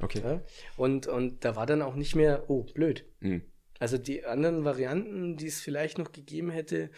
[0.00, 0.20] Okay.
[0.24, 0.42] Ja?
[0.76, 3.04] Und, und da war dann auch nicht mehr, oh, blöd.
[3.20, 3.42] Mhm.
[3.78, 6.90] Also die anderen Varianten, die es vielleicht noch gegeben hätte,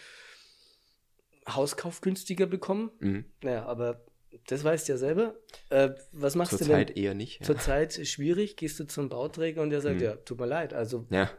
[1.47, 2.91] Hauskauf günstiger bekommen.
[2.99, 3.25] Mhm.
[3.43, 4.03] Naja, aber
[4.47, 5.35] das weißt du ja selber.
[5.69, 6.65] Äh, was machst du denn?
[6.67, 7.39] Zurzeit eher nicht.
[7.41, 7.45] Ja.
[7.45, 10.01] Zurzeit schwierig, gehst du zum Bauträger und der sagt, Mhm.
[10.03, 11.29] ja, tut mir leid, also ja.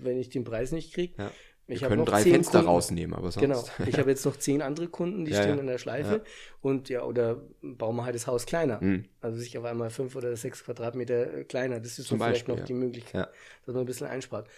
[0.00, 1.30] Wenn ich den Preis nicht kriege, ja.
[1.68, 2.66] Wir ich können noch drei Fenster Kunden.
[2.68, 3.40] rausnehmen, aber sonst.
[3.40, 5.60] Genau, ich habe jetzt noch zehn andere Kunden, die Ja, stehen ja.
[5.60, 6.20] in der Schleife Ja.
[6.60, 8.80] und ja, oder bauen wir halt das Haus kleiner.
[8.82, 9.04] Mhm.
[9.20, 11.78] Also sich auf einmal fünf oder sechs Quadratmeter äh, kleiner.
[11.78, 13.28] Das ist Zum so vielleicht Beispiel, noch die Möglichkeit,
[13.64, 14.48] dass man ein bisschen einspart.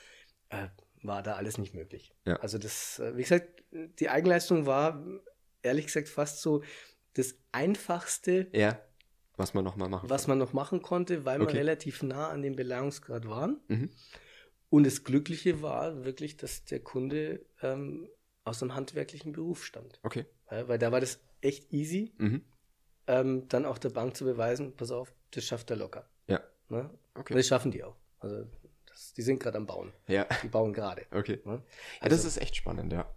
[0.48, 0.68] Äh,
[1.02, 2.10] war da alles nicht möglich.
[2.24, 5.04] Also das, äh, wie gesagt, die Eigenleistung war
[5.62, 6.62] ehrlich gesagt fast so
[7.12, 8.46] das einfachste.
[9.36, 11.58] Was man nochmal machen was man noch machen konnte, weil wir Okay.
[11.58, 13.60] relativ nah an dem Beleihungsgrad waren.
[13.68, 13.90] Mhm.
[14.74, 18.08] Und das Glückliche war wirklich, dass der Kunde ähm,
[18.42, 20.00] aus einem handwerklichen Beruf stammt.
[20.02, 20.26] Okay.
[20.50, 22.42] Ja, weil da war das echt easy, Mhm.
[23.06, 26.10] ähm, dann auch der Bank zu beweisen, pass auf, das schafft er locker.
[26.26, 26.42] Ja.
[26.70, 26.90] Ne?
[27.14, 27.34] Okay.
[27.34, 27.94] Und das schaffen die auch.
[28.18, 28.48] Also
[28.86, 29.92] das, die sind gerade am Bauen.
[30.08, 30.26] Ja.
[30.42, 31.06] Die bauen gerade.
[31.12, 31.38] Okay.
[31.44, 31.62] Ne?
[32.02, 33.08] Ja, das ist echt spannend, ja.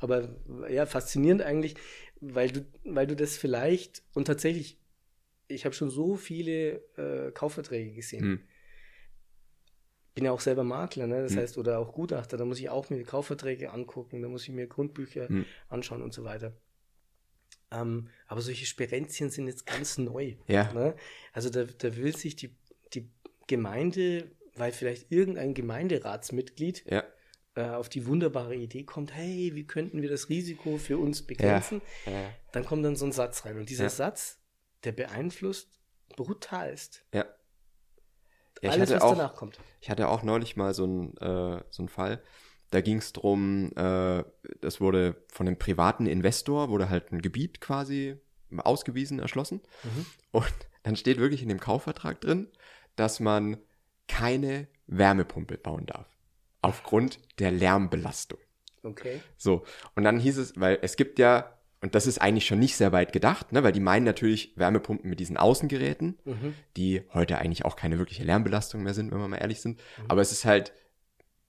[0.00, 0.30] Aber
[0.70, 1.74] ja, faszinierend eigentlich,
[2.22, 4.78] weil du, weil du das vielleicht und tatsächlich,
[5.46, 8.24] ich habe schon so viele äh, Kaufverträge gesehen.
[8.26, 8.40] Mhm.
[10.14, 11.22] Bin ja auch selber Makler, ne?
[11.22, 11.38] das Hm.
[11.38, 14.50] heißt, oder auch Gutachter, da muss ich auch mir die Kaufverträge angucken, da muss ich
[14.50, 15.46] mir Grundbücher Hm.
[15.68, 16.52] anschauen und so weiter.
[17.70, 20.34] Ähm, aber solche Sperenzien sind jetzt ganz neu.
[20.46, 20.70] Ja.
[20.72, 20.94] Ne?
[21.32, 22.54] Also da, da will sich die,
[22.92, 23.10] die
[23.46, 27.04] Gemeinde, weil vielleicht irgendein Gemeinderatsmitglied Ja.
[27.54, 31.80] äh, auf die wunderbare Idee kommt, hey, wie könnten wir das Risiko für uns begrenzen?
[32.04, 32.30] Ja.
[32.52, 33.56] Dann kommt dann so ein Satz rein.
[33.56, 33.90] Und dieser Ja.
[33.90, 34.38] Satz,
[34.84, 35.80] der beeinflusst
[36.16, 37.24] brutalst Ja.
[38.62, 39.58] Ja, ich alles, hatte was auch, danach kommt.
[39.80, 42.22] Ich hatte auch neulich mal so einen äh, so einen Fall.
[42.70, 44.24] Da ging es drum, äh,
[44.62, 48.16] das wurde von einem privaten Investor, wurde halt ein Gebiet quasi
[48.56, 49.60] ausgewiesen, erschlossen.
[49.82, 50.06] Mhm.
[50.30, 52.48] Und dann steht wirklich in dem Kaufvertrag drin,
[52.96, 53.58] dass man
[54.08, 56.06] keine Wärmepumpe bauen darf.
[56.62, 58.38] Aufgrund der Lärmbelastung.
[58.82, 59.20] Okay.
[59.36, 62.76] So, und dann hieß es, weil es gibt ja, und das ist eigentlich schon nicht
[62.76, 66.54] sehr weit gedacht, ne, weil die meinen natürlich Wärmepumpen mit diesen Außengeräten, Mhm.
[66.76, 69.80] die heute eigentlich auch keine wirkliche Lärmbelastung mehr sind, wenn wir mal ehrlich sind.
[70.08, 70.72] Aber es ist halt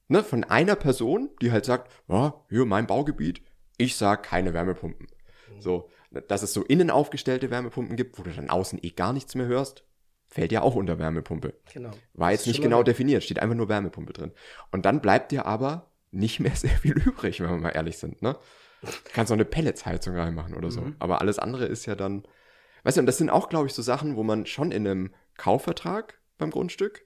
[0.10, 3.42] ne, von einer Person, die halt sagt, ja, hier mein Baugebiet,
[3.78, 5.08] ich sag keine Wärmepumpen.
[5.60, 5.90] So,
[6.28, 9.46] dass es so innen aufgestellte Wärmepumpen gibt, wo du dann außen eh gar nichts mehr
[9.48, 9.86] hörst,
[10.28, 11.54] fällt ja auch unter Wärmepumpe.
[11.74, 11.92] Genau.
[12.14, 14.32] War jetzt nicht genau definiert, steht einfach nur Wärmepumpe drin.
[14.72, 18.22] Und dann bleibt dir aber nicht mehr sehr viel übrig, wenn wir mal ehrlich sind,
[18.22, 18.38] ne?
[19.14, 20.82] Kannst auch eine Pelletsheizung reinmachen oder so.
[20.82, 20.96] Mhm.
[21.00, 22.24] Aber alles andere ist ja dann,
[22.84, 25.14] weißt du, und das sind auch, glaube ich, so Sachen, wo man schon in einem
[25.38, 27.06] Kaufvertrag beim Grundstück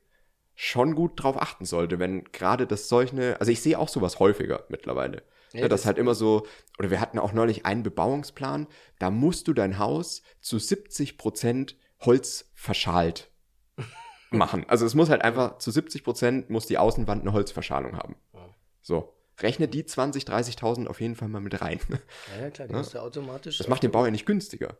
[0.55, 4.65] schon gut drauf achten sollte, wenn gerade das solche, also ich sehe auch sowas häufiger
[4.69, 5.21] mittlerweile.
[5.53, 6.47] Ja, Ja, das das- halt immer so,
[6.79, 8.65] oder wir hatten auch neulich einen Bebauungsplan,
[8.97, 13.31] da musst du dein Haus zu 70 Prozent Holz verschalt
[14.31, 14.65] machen.
[14.67, 18.15] Also es muss halt einfach zu 70 Prozent muss die Außenwand eine Holzverschalung haben.
[18.33, 18.49] Ja.
[18.87, 19.13] So.
[19.39, 21.79] Rechne die 20, 30.000 auf jeden Fall mal mit rein.
[22.35, 22.79] Ja, ja, klar, die Ne?
[22.79, 23.57] musst du automatisch.
[23.59, 24.77] Das macht den Bau ja nicht günstiger.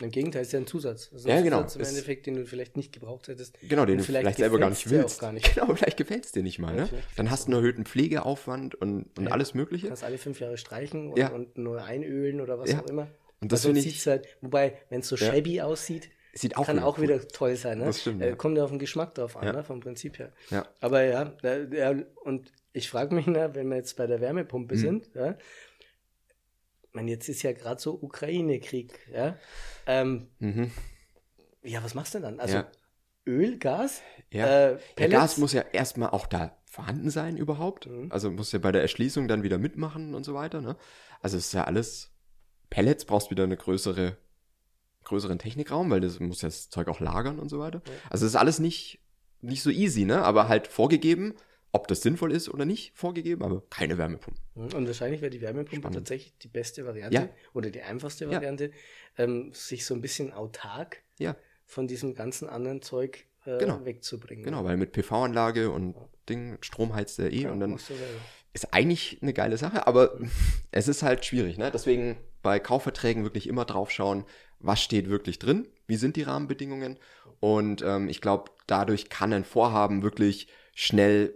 [0.00, 1.08] Im Gegenteil, ist ja ein Zusatz.
[1.10, 1.58] Das ist Ja, ein genau.
[1.62, 3.56] Zusatz im Endeffekt, den du vielleicht nicht gebraucht hättest.
[3.62, 5.20] Genau, den du vielleicht vielleicht selber gar nicht willst.
[5.20, 5.46] gar nicht.
[5.54, 6.88] Genau, vielleicht gefällt es dir nicht mal, Ja, ne?
[7.16, 9.30] Dann hast du einen erhöhten Pflegeaufwand und, und Ja.
[9.30, 9.86] alles Du Mögliche.
[9.88, 11.28] kannst alle fünf Jahre streichen und, Ja.
[11.28, 12.80] und neu einölen oder was Ja.
[12.82, 13.06] auch immer.
[13.40, 15.32] Und das Also finde ich, halt, wobei, wenn es so Ja.
[15.32, 17.04] shabby aussieht, Sieht auch kann wieder auch cool.
[17.04, 17.78] wieder toll sein.
[17.78, 17.86] Ne?
[17.86, 18.36] Das stimmt, Äh.
[18.36, 19.52] Kommt ja auf den Geschmack drauf an, Ja.
[19.52, 19.64] ne?
[19.64, 20.32] vom Prinzip her.
[20.50, 20.66] Ja.
[20.80, 21.32] Aber ja,
[21.72, 21.94] ja
[22.24, 24.78] und ich frage mich, ne, wenn wir jetzt bei der Wärmepumpe Mhm.
[24.78, 25.36] sind, ja,
[26.92, 29.36] meine, jetzt ist ja gerade so Ukraine-Krieg, ja.
[29.86, 30.70] Ähm, Mhm.
[31.62, 32.40] ja, was machst du denn dann?
[32.40, 32.70] Also Ja.
[33.26, 34.46] Öl, Gas, Ja.
[34.46, 35.08] äh, Ja?
[35.08, 37.86] Gas muss ja erstmal auch da vorhanden sein überhaupt.
[37.86, 38.10] Mhm.
[38.12, 40.60] Also muss ja bei der Erschließung dann wieder mitmachen und so weiter.
[40.60, 40.76] Ne?
[41.20, 42.12] Also es ist ja alles.
[42.70, 44.16] Pellets brauchst wieder eine größere,
[45.06, 47.80] größeren Technikraum, weil das muss ja das Zeug auch lagern und so weiter.
[47.86, 47.92] Ja.
[48.10, 49.00] Also es ist alles nicht,
[49.40, 50.22] nicht so easy, ne?
[50.22, 51.34] Aber halt vorgegeben,
[51.72, 54.40] ob das sinnvoll ist oder nicht, vorgegeben, aber keine Wärmepumpe.
[54.54, 54.72] Mhm.
[54.74, 55.96] Und wahrscheinlich wäre die Wärmepumpe Spannend.
[55.96, 57.28] tatsächlich die beste Variante Ja.
[57.54, 58.30] oder die einfachste Ja.
[58.32, 58.70] Variante,
[59.18, 63.84] ähm, sich so ein bisschen autark Ja, von diesem ganzen anderen Zeug äh, Genau.
[63.84, 64.44] wegzubringen.
[64.44, 66.08] genau, weil mit PV-Anlage und Ja.
[66.28, 67.78] Ding, Strom heizt der eh Ja, und dann.
[68.56, 70.18] Ist eigentlich eine geile Sache, aber
[70.72, 71.70] es ist halt schwierig, ne?
[71.70, 74.24] Deswegen bei Kaufverträgen wirklich immer drauf schauen,
[74.58, 76.98] was steht wirklich drin, wie sind die Rahmenbedingungen
[77.40, 81.34] und ähm, ich glaube, dadurch kann ein Vorhaben wirklich schnell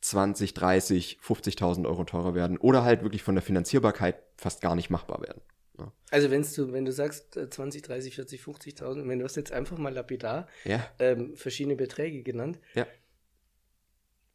[0.00, 4.90] 20, 30, 50.000 Euro teurer werden oder halt wirklich von der Finanzierbarkeit fast gar nicht
[4.90, 5.40] machbar werden.
[6.10, 9.52] Also wenn's du, wenn du sagst äh, 20, 30, 40, 50.000, wenn du hast jetzt
[9.52, 12.86] einfach mal lapidar Ja, ähm, verschiedene Beträge genannt, Ja.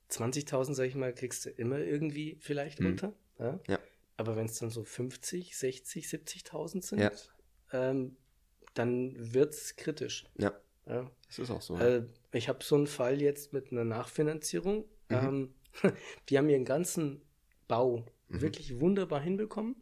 [0.09, 2.85] 20.000, sag ich mal, kriegst du immer irgendwie vielleicht Mhm.
[2.87, 3.13] runter.
[3.39, 3.59] Ja?
[3.67, 3.79] Ja.
[4.17, 7.11] Aber wenn es dann so 50, 60, 70.000 sind, Ja.
[7.71, 8.17] ähm,
[8.73, 10.25] dann wird's kritisch.
[10.37, 10.53] ja,
[10.85, 11.09] Ja?
[11.27, 11.77] das ist auch so.
[11.77, 14.85] Äh, ich habe so einen Fall jetzt mit einer Nachfinanzierung.
[15.09, 15.15] Mhm.
[15.15, 15.53] Ähm,
[16.29, 17.21] die haben ihren ganzen
[17.67, 18.41] Bau Mhm.
[18.41, 19.75] wirklich wunderbar hinbekommen.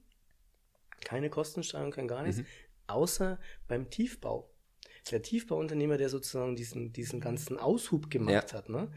[1.01, 2.39] Keine Kostensteigerung, kein gar nichts.
[2.41, 2.45] Mhm.
[2.87, 4.49] Außer beim Tiefbau.
[5.11, 8.91] Der Tiefbauunternehmer, der sozusagen diesen, diesen ganzen Aushub gemacht hat, ne?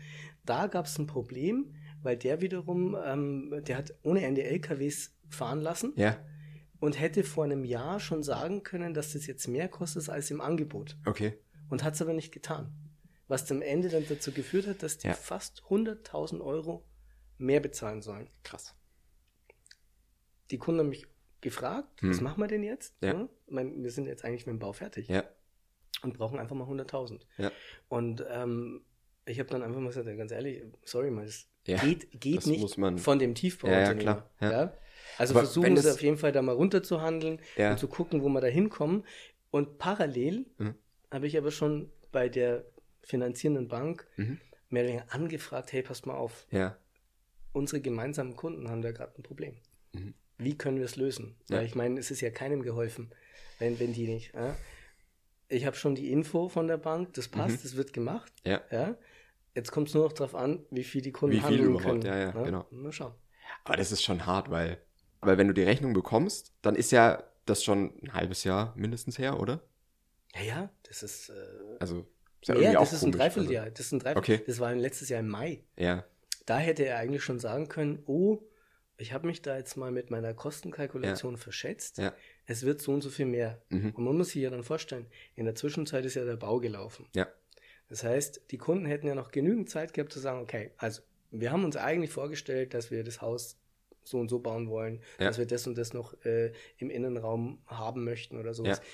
[0.45, 5.61] da gab es ein Problem, weil der wiederum, ähm, der hat ohne Ende LKWs fahren
[5.61, 6.19] lassen ja,
[6.81, 10.41] und hätte vor einem Jahr schon sagen können, dass das jetzt mehr kostet als im
[10.41, 11.35] Angebot okay.
[11.69, 12.73] und hat es aber nicht getan.
[13.29, 15.15] Was am Ende dann dazu geführt hat, dass die Ja.
[15.15, 16.85] fast 100.000 Euro
[17.39, 18.29] mehr bezahlen sollen.
[18.43, 18.75] Krass.
[20.51, 21.07] Die Kunden haben mich
[21.41, 22.11] gefragt, Hm.
[22.11, 22.95] was machen wir denn jetzt?
[23.01, 23.13] Ja.
[23.13, 25.25] Ja, ich meine, wir sind jetzt eigentlich mit dem Bau fertig Ja,
[26.03, 27.21] und brauchen einfach mal 100.000.
[27.39, 27.51] Ja.
[27.89, 28.83] Und ähm,
[29.27, 32.47] ich habe dann einfach mal gesagt, ganz ehrlich, sorry mal, das Ja, geht, geht das
[32.47, 34.03] nicht man- von dem Tiefbauunternehmer.
[34.03, 34.73] Ja, ja, klar, ja.
[35.19, 37.73] Also Aber versuchen sie das- auf jeden Fall da mal runterzuhandeln Ja.
[37.73, 39.05] und zu gucken, wo wir da hinkommen.
[39.51, 40.75] Und parallel Mhm.
[41.11, 42.65] habe ich aber schon bei der
[43.03, 44.41] finanzierenden Bank Mhm.
[44.69, 46.47] mehr oder weniger angefragt, hey, passt mal auf,
[47.53, 49.55] unsere gemeinsamen Kunden haben da gerade ein Problem.
[49.93, 50.15] Mhm.
[50.39, 51.37] Wie können wir es lösen?
[51.49, 53.11] Weil ich meine, es ist ja keinem geholfen,
[53.59, 54.33] wenn, wenn die nicht.
[54.35, 54.57] Ja?
[55.51, 57.63] Ich habe schon die Info von der Bank, das passt, Mhm.
[57.63, 58.33] das wird gemacht.
[58.45, 58.61] ja.
[58.71, 58.97] Ja?
[59.55, 61.85] Jetzt kommt es nur noch darauf an, wie viel die Kunden Wie viel handeln überhaupt,
[61.85, 62.03] können.
[62.03, 62.67] ja, ja, genau.
[62.71, 63.13] Mal schauen.
[63.65, 64.79] Aber das ist schon hart, weil,
[65.23, 69.19] weil wenn du die Rechnung bekommst, dann ist ja das schon ein halbes Jahr mindestens
[69.19, 69.61] her, oder?
[70.37, 71.31] Ja, ja, das ist.
[71.31, 71.35] Äh,
[71.81, 72.07] Also,
[72.41, 73.71] ist ja ja, das ist ein komisch, Dreivierteljahr.
[73.71, 74.35] Das ist ein Dreiviertel.
[74.37, 74.45] Okay.
[74.47, 75.65] Das war letztes Jahr im Mai.
[75.77, 76.05] Also, ja,
[76.47, 78.39] Da hätte er eigentlich schon sagen können, oh,
[78.99, 81.99] ich habe mich da jetzt mal mit meiner Kostenkalkulation verschätzt.
[81.99, 82.13] ja,
[82.51, 83.61] Es wird so und so viel mehr.
[83.69, 83.91] mhm.
[83.95, 87.07] Und man muss sich ja dann vorstellen, in der Zwischenzeit ist ja der Bau gelaufen.
[87.15, 87.29] ja,
[87.89, 91.53] Das heißt, die Kunden hätten ja noch genügend Zeit gehabt zu sagen, okay, also wir
[91.53, 93.57] haben uns eigentlich vorgestellt, dass wir das Haus
[94.03, 95.27] so und so bauen wollen, Ja.
[95.29, 98.79] dass wir das und das noch äh, im Innenraum haben möchten oder sowas.
[98.79, 98.85] Ja.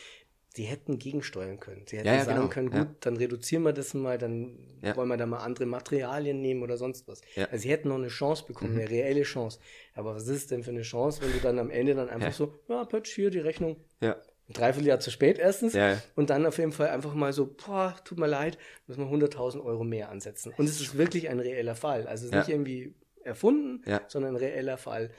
[0.56, 1.82] Die hätten gegensteuern können.
[1.86, 2.48] Sie hätten Ja, ja, sagen genau.
[2.48, 2.94] können, gut, Ja.
[3.00, 4.58] dann reduzieren wir das mal, dann
[4.94, 7.20] wollen wir da mal andere Materialien nehmen oder sonst was.
[7.36, 8.80] Also sie hätten noch eine Chance bekommen, Mhm.
[8.80, 9.58] eine reelle Chance.
[9.94, 12.32] Aber was ist es denn für eine Chance, wenn du dann am Ende dann einfach
[12.32, 14.16] so, ja, Pötsch, hier die Rechnung, ja,
[14.48, 15.72] ein Dreivierteljahr zu spät erstens.
[15.74, 16.00] ja.
[16.14, 19.62] Und dann auf jeden Fall einfach mal so, boah, tut mir leid, müssen wir 100.000
[19.64, 20.54] Euro mehr ansetzen.
[20.56, 22.06] Und es ist wirklich ein reeller Fall.
[22.06, 22.38] Also es ist Ja.
[22.40, 25.10] nicht irgendwie erfunden, sondern ein reeller Fall.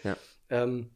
[0.50, 0.92] Ähm,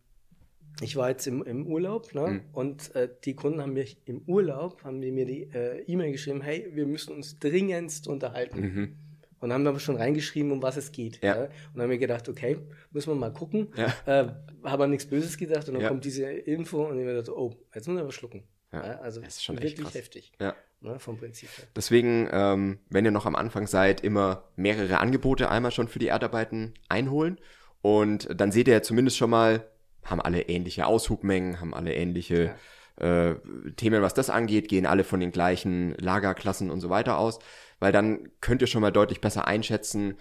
[0.79, 2.27] ich war jetzt im, im Urlaub ne?
[2.27, 2.41] Mhm.
[2.53, 6.41] und äh, die Kunden haben mich im Urlaub, haben die mir die äh, E-Mail geschrieben,
[6.41, 8.59] hey, wir müssen uns dringendst unterhalten.
[8.61, 8.95] Mhm.
[9.39, 11.19] Und haben aber schon reingeschrieben, um was es geht.
[11.23, 11.35] Ja.
[11.45, 11.49] Ja.
[11.73, 12.59] Und haben mir gedacht, okay,
[12.91, 13.69] müssen wir mal gucken.
[13.75, 13.91] Ja.
[14.05, 15.87] Äh, habe an nichts Böses gedacht und dann Ja.
[15.89, 18.43] kommt diese Info und ich mir dachte, oh, jetzt muss ich aber schlucken.
[18.71, 18.81] Ja.
[18.99, 20.31] Also Das ist schon wirklich heftig.
[20.39, 20.55] ja.
[20.83, 21.65] Ne, vom Prinzip her.
[21.75, 26.07] Deswegen, ähm, wenn ihr noch am Anfang seid, immer mehrere Angebote einmal schon für die
[26.07, 27.39] Erdarbeiten einholen.
[27.81, 29.67] Und dann seht ihr ja zumindest schon mal,
[30.03, 32.55] haben alle ähnliche Aushubmengen, haben alle ähnliche
[32.97, 33.35] äh,
[33.75, 37.39] Themen, was das angeht, gehen alle von den gleichen Lagerklassen und so weiter aus.
[37.79, 40.17] Weil dann könnt ihr schon mal deutlich besser einschätzen,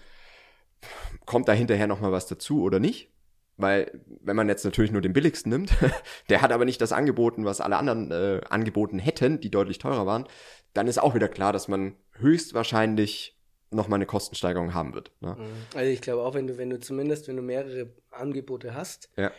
[1.27, 3.11] kommt da hinterher noch mal was dazu oder nicht.
[3.57, 5.73] Weil, wenn man jetzt natürlich nur den billigsten nimmt,
[6.31, 10.07] der hat aber nicht das angeboten, was alle anderen äh, angeboten hätten, die deutlich teurer
[10.07, 10.27] waren,
[10.73, 13.37] dann ist auch wieder klar, dass man höchstwahrscheinlich
[13.71, 15.13] nochmal eine Kostensteigerung haben wird.
[15.21, 15.37] Ne?
[15.75, 19.31] Also ich glaube auch, wenn du, wenn du zumindest, wenn du mehrere Angebote hast, Ja.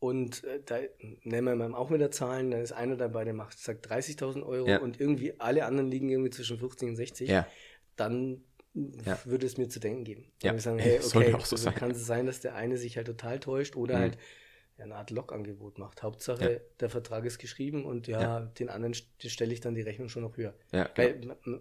[0.00, 0.78] Und äh, da
[1.24, 4.68] nennen wir mal auch wieder Zahlen, da ist einer dabei, der macht, sagt 30.000 Euro
[4.68, 4.78] Ja.
[4.80, 7.28] und irgendwie alle anderen liegen irgendwie zwischen 50 und 60.
[7.28, 7.46] Ja.
[7.96, 9.18] Dann Ja.
[9.24, 10.30] würde es mir zu denken geben.
[10.42, 10.54] Ja.
[10.54, 11.74] Ich sagen, Ey, hey, okay, so also sein.
[11.74, 14.00] kann es sein, dass der eine sich halt total täuscht oder Mhm.
[14.02, 14.18] halt
[14.78, 16.04] eine Art Logangebot macht.
[16.04, 16.58] Hauptsache, Ja.
[16.78, 18.40] der Vertrag ist geschrieben und ja, Ja.
[18.40, 20.54] den anderen st- stelle ich dann die Rechnung schon noch höher.
[20.70, 21.34] Ja, genau.
[21.44, 21.60] Weil,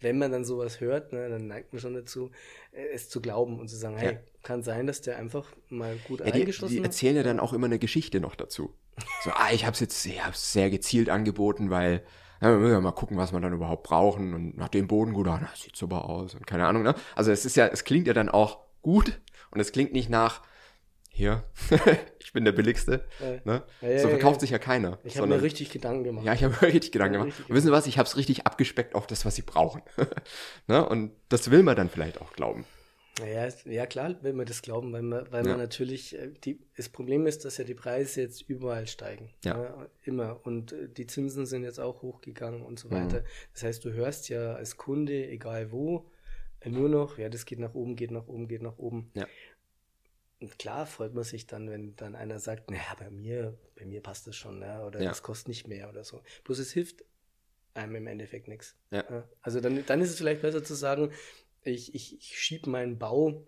[0.00, 2.30] wenn man dann sowas hört, ne, dann neigt man schon dazu,
[2.72, 4.18] äh, es zu glauben und zu sagen, hey.
[4.48, 6.86] Kann sein, dass der einfach mal gut Ja, die, eingeschossen die hat.
[6.86, 8.74] erzählen ja dann auch immer eine Geschichte noch dazu.
[9.22, 12.02] So, ah, ich habe es jetzt sehr, sehr gezielt angeboten, weil
[12.40, 15.12] ja, wir müssen ja mal gucken, was wir dann überhaupt brauchen und nach dem Boden
[15.12, 16.82] gut, ah, das sieht super aus und keine Ahnung.
[16.82, 16.94] Ne?
[17.14, 20.40] Also es ist ja, es klingt ja dann auch gut und es klingt nicht nach
[21.10, 21.42] hier,
[22.20, 23.04] ich bin der billigste.
[23.20, 23.64] Äh, Ne?
[23.82, 24.40] Ja, ja, so ja, verkauft ja.
[24.40, 24.98] sich ja keiner.
[25.04, 26.24] Ich habe mir richtig Gedanken gemacht.
[26.24, 27.34] ja, ich habe mir richtig Gedanken Ja, gemacht.
[27.38, 29.82] richtig Und wissen Sie was, ich habe es richtig abgespeckt auf das, was Sie brauchen.
[30.68, 30.88] ne?
[30.88, 32.64] Und das will man dann vielleicht auch glauben.
[33.26, 35.50] Ja, ist- ja klar, will man das glauben, weil man, weil Ja.
[35.52, 39.30] man natürlich, äh, die, das Problem ist, dass ja die Preise jetzt überall steigen.
[39.44, 39.56] Ja.
[39.56, 40.40] Ne, immer.
[40.46, 42.92] Und äh, die Zinsen sind jetzt auch hochgegangen und so Mhm.
[42.92, 43.24] weiter.
[43.54, 46.10] Das heißt, du hörst ja als Kunde, egal wo,
[46.60, 49.10] äh, nur noch, ja, das geht nach oben, geht nach oben, geht nach oben.
[49.14, 49.26] Ja.
[50.40, 54.00] Und klar freut man sich dann, wenn dann einer sagt, naja, bei mir, bei mir
[54.00, 54.84] passt das schon, ne?
[54.86, 55.08] oder Ja.
[55.08, 56.22] das kostet nicht mehr oder so.
[56.44, 57.04] Bloß es hilft
[57.74, 58.76] einem im Endeffekt nichts.
[58.92, 59.04] Ja.
[59.10, 61.10] Ja, Also dann, dann ist es vielleicht besser zu sagen,
[61.62, 63.46] ich, ich, ich schiebe meinen Bau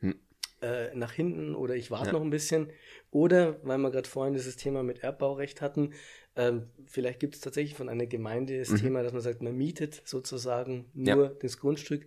[0.00, 0.14] Hm.
[0.62, 2.12] äh, nach hinten oder ich warte Ja.
[2.12, 2.70] noch ein bisschen.
[3.10, 5.92] Oder, weil wir gerade vorhin dieses Thema mit Erbbaurecht hatten,
[6.36, 8.76] ähm, vielleicht gibt es tatsächlich von einer Gemeinde das Mhm.
[8.78, 11.14] Thema, dass man sagt, man mietet sozusagen Ja.
[11.16, 12.06] nur das Grundstück,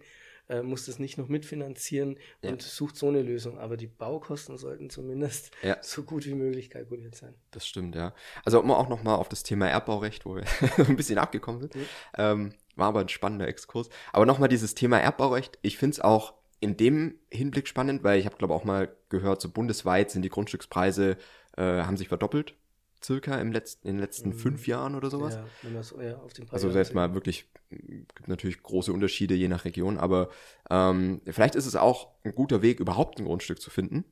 [0.50, 2.50] äh, muss das nicht noch mitfinanzieren Ja.
[2.52, 3.60] und sucht so eine Lösung.
[3.60, 5.78] Aber die Baukosten sollten zumindest Ja.
[5.82, 7.34] so gut wie möglich kalkuliert sein.
[7.52, 8.14] Das stimmt, ja.
[8.46, 10.44] Also um auch nochmal auf das Thema Erbbaurecht, wo wir
[10.90, 11.76] ein bisschen abgekommen sind,
[12.18, 13.90] ähm, war aber ein spannender Exkurs.
[14.14, 18.26] Aber nochmal dieses Thema Erbbaurecht, ich finde es auch in dem Hinblick spannend, weil ich
[18.26, 21.18] habe, glaube auch mal gehört, so bundesweit sind die Grundstückspreise,
[21.58, 22.56] äh, haben sich verdoppelt,
[23.02, 24.34] circa im letzten, in den letzten Mhm.
[24.34, 25.36] fünf Jahren oder sowas.
[25.36, 29.36] Ja, wenn so, ja, auf den Also selbst mal wirklich, m, gibt natürlich große Unterschiede
[29.36, 30.30] je nach Region, aber
[30.70, 34.04] ähm, vielleicht ist es auch ein guter Weg, überhaupt ein Grundstück zu finden,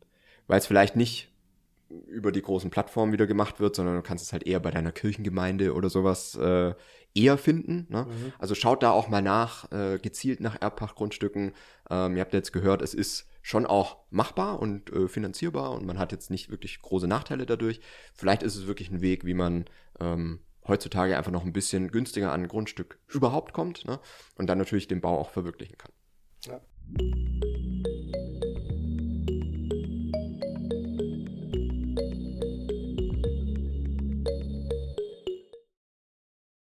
[0.47, 1.33] weil es vielleicht nicht
[2.07, 4.91] über die großen Plattformen wieder gemacht wird, sondern du kannst es halt eher bei deiner
[4.91, 6.73] Kirchengemeinde oder sowas äh,
[7.15, 7.87] eher finden.
[7.89, 8.05] Ne?
[8.05, 8.33] Mhm.
[8.39, 11.53] Also schaut da auch mal nach, äh, gezielt nach Erbpachtgrundstücken.
[11.89, 15.97] Ähm, ihr habt jetzt gehört, es ist schon auch machbar und äh, finanzierbar und man
[15.97, 17.79] hat jetzt nicht wirklich große Nachteile dadurch.
[18.13, 19.65] Vielleicht ist es wirklich ein Weg, wie man
[19.99, 23.99] ähm, heutzutage einfach noch ein bisschen günstiger an ein Grundstück überhaupt kommt ne?
[24.35, 25.91] und dann natürlich den Bau auch verwirklichen kann.
[26.45, 26.61] Ja.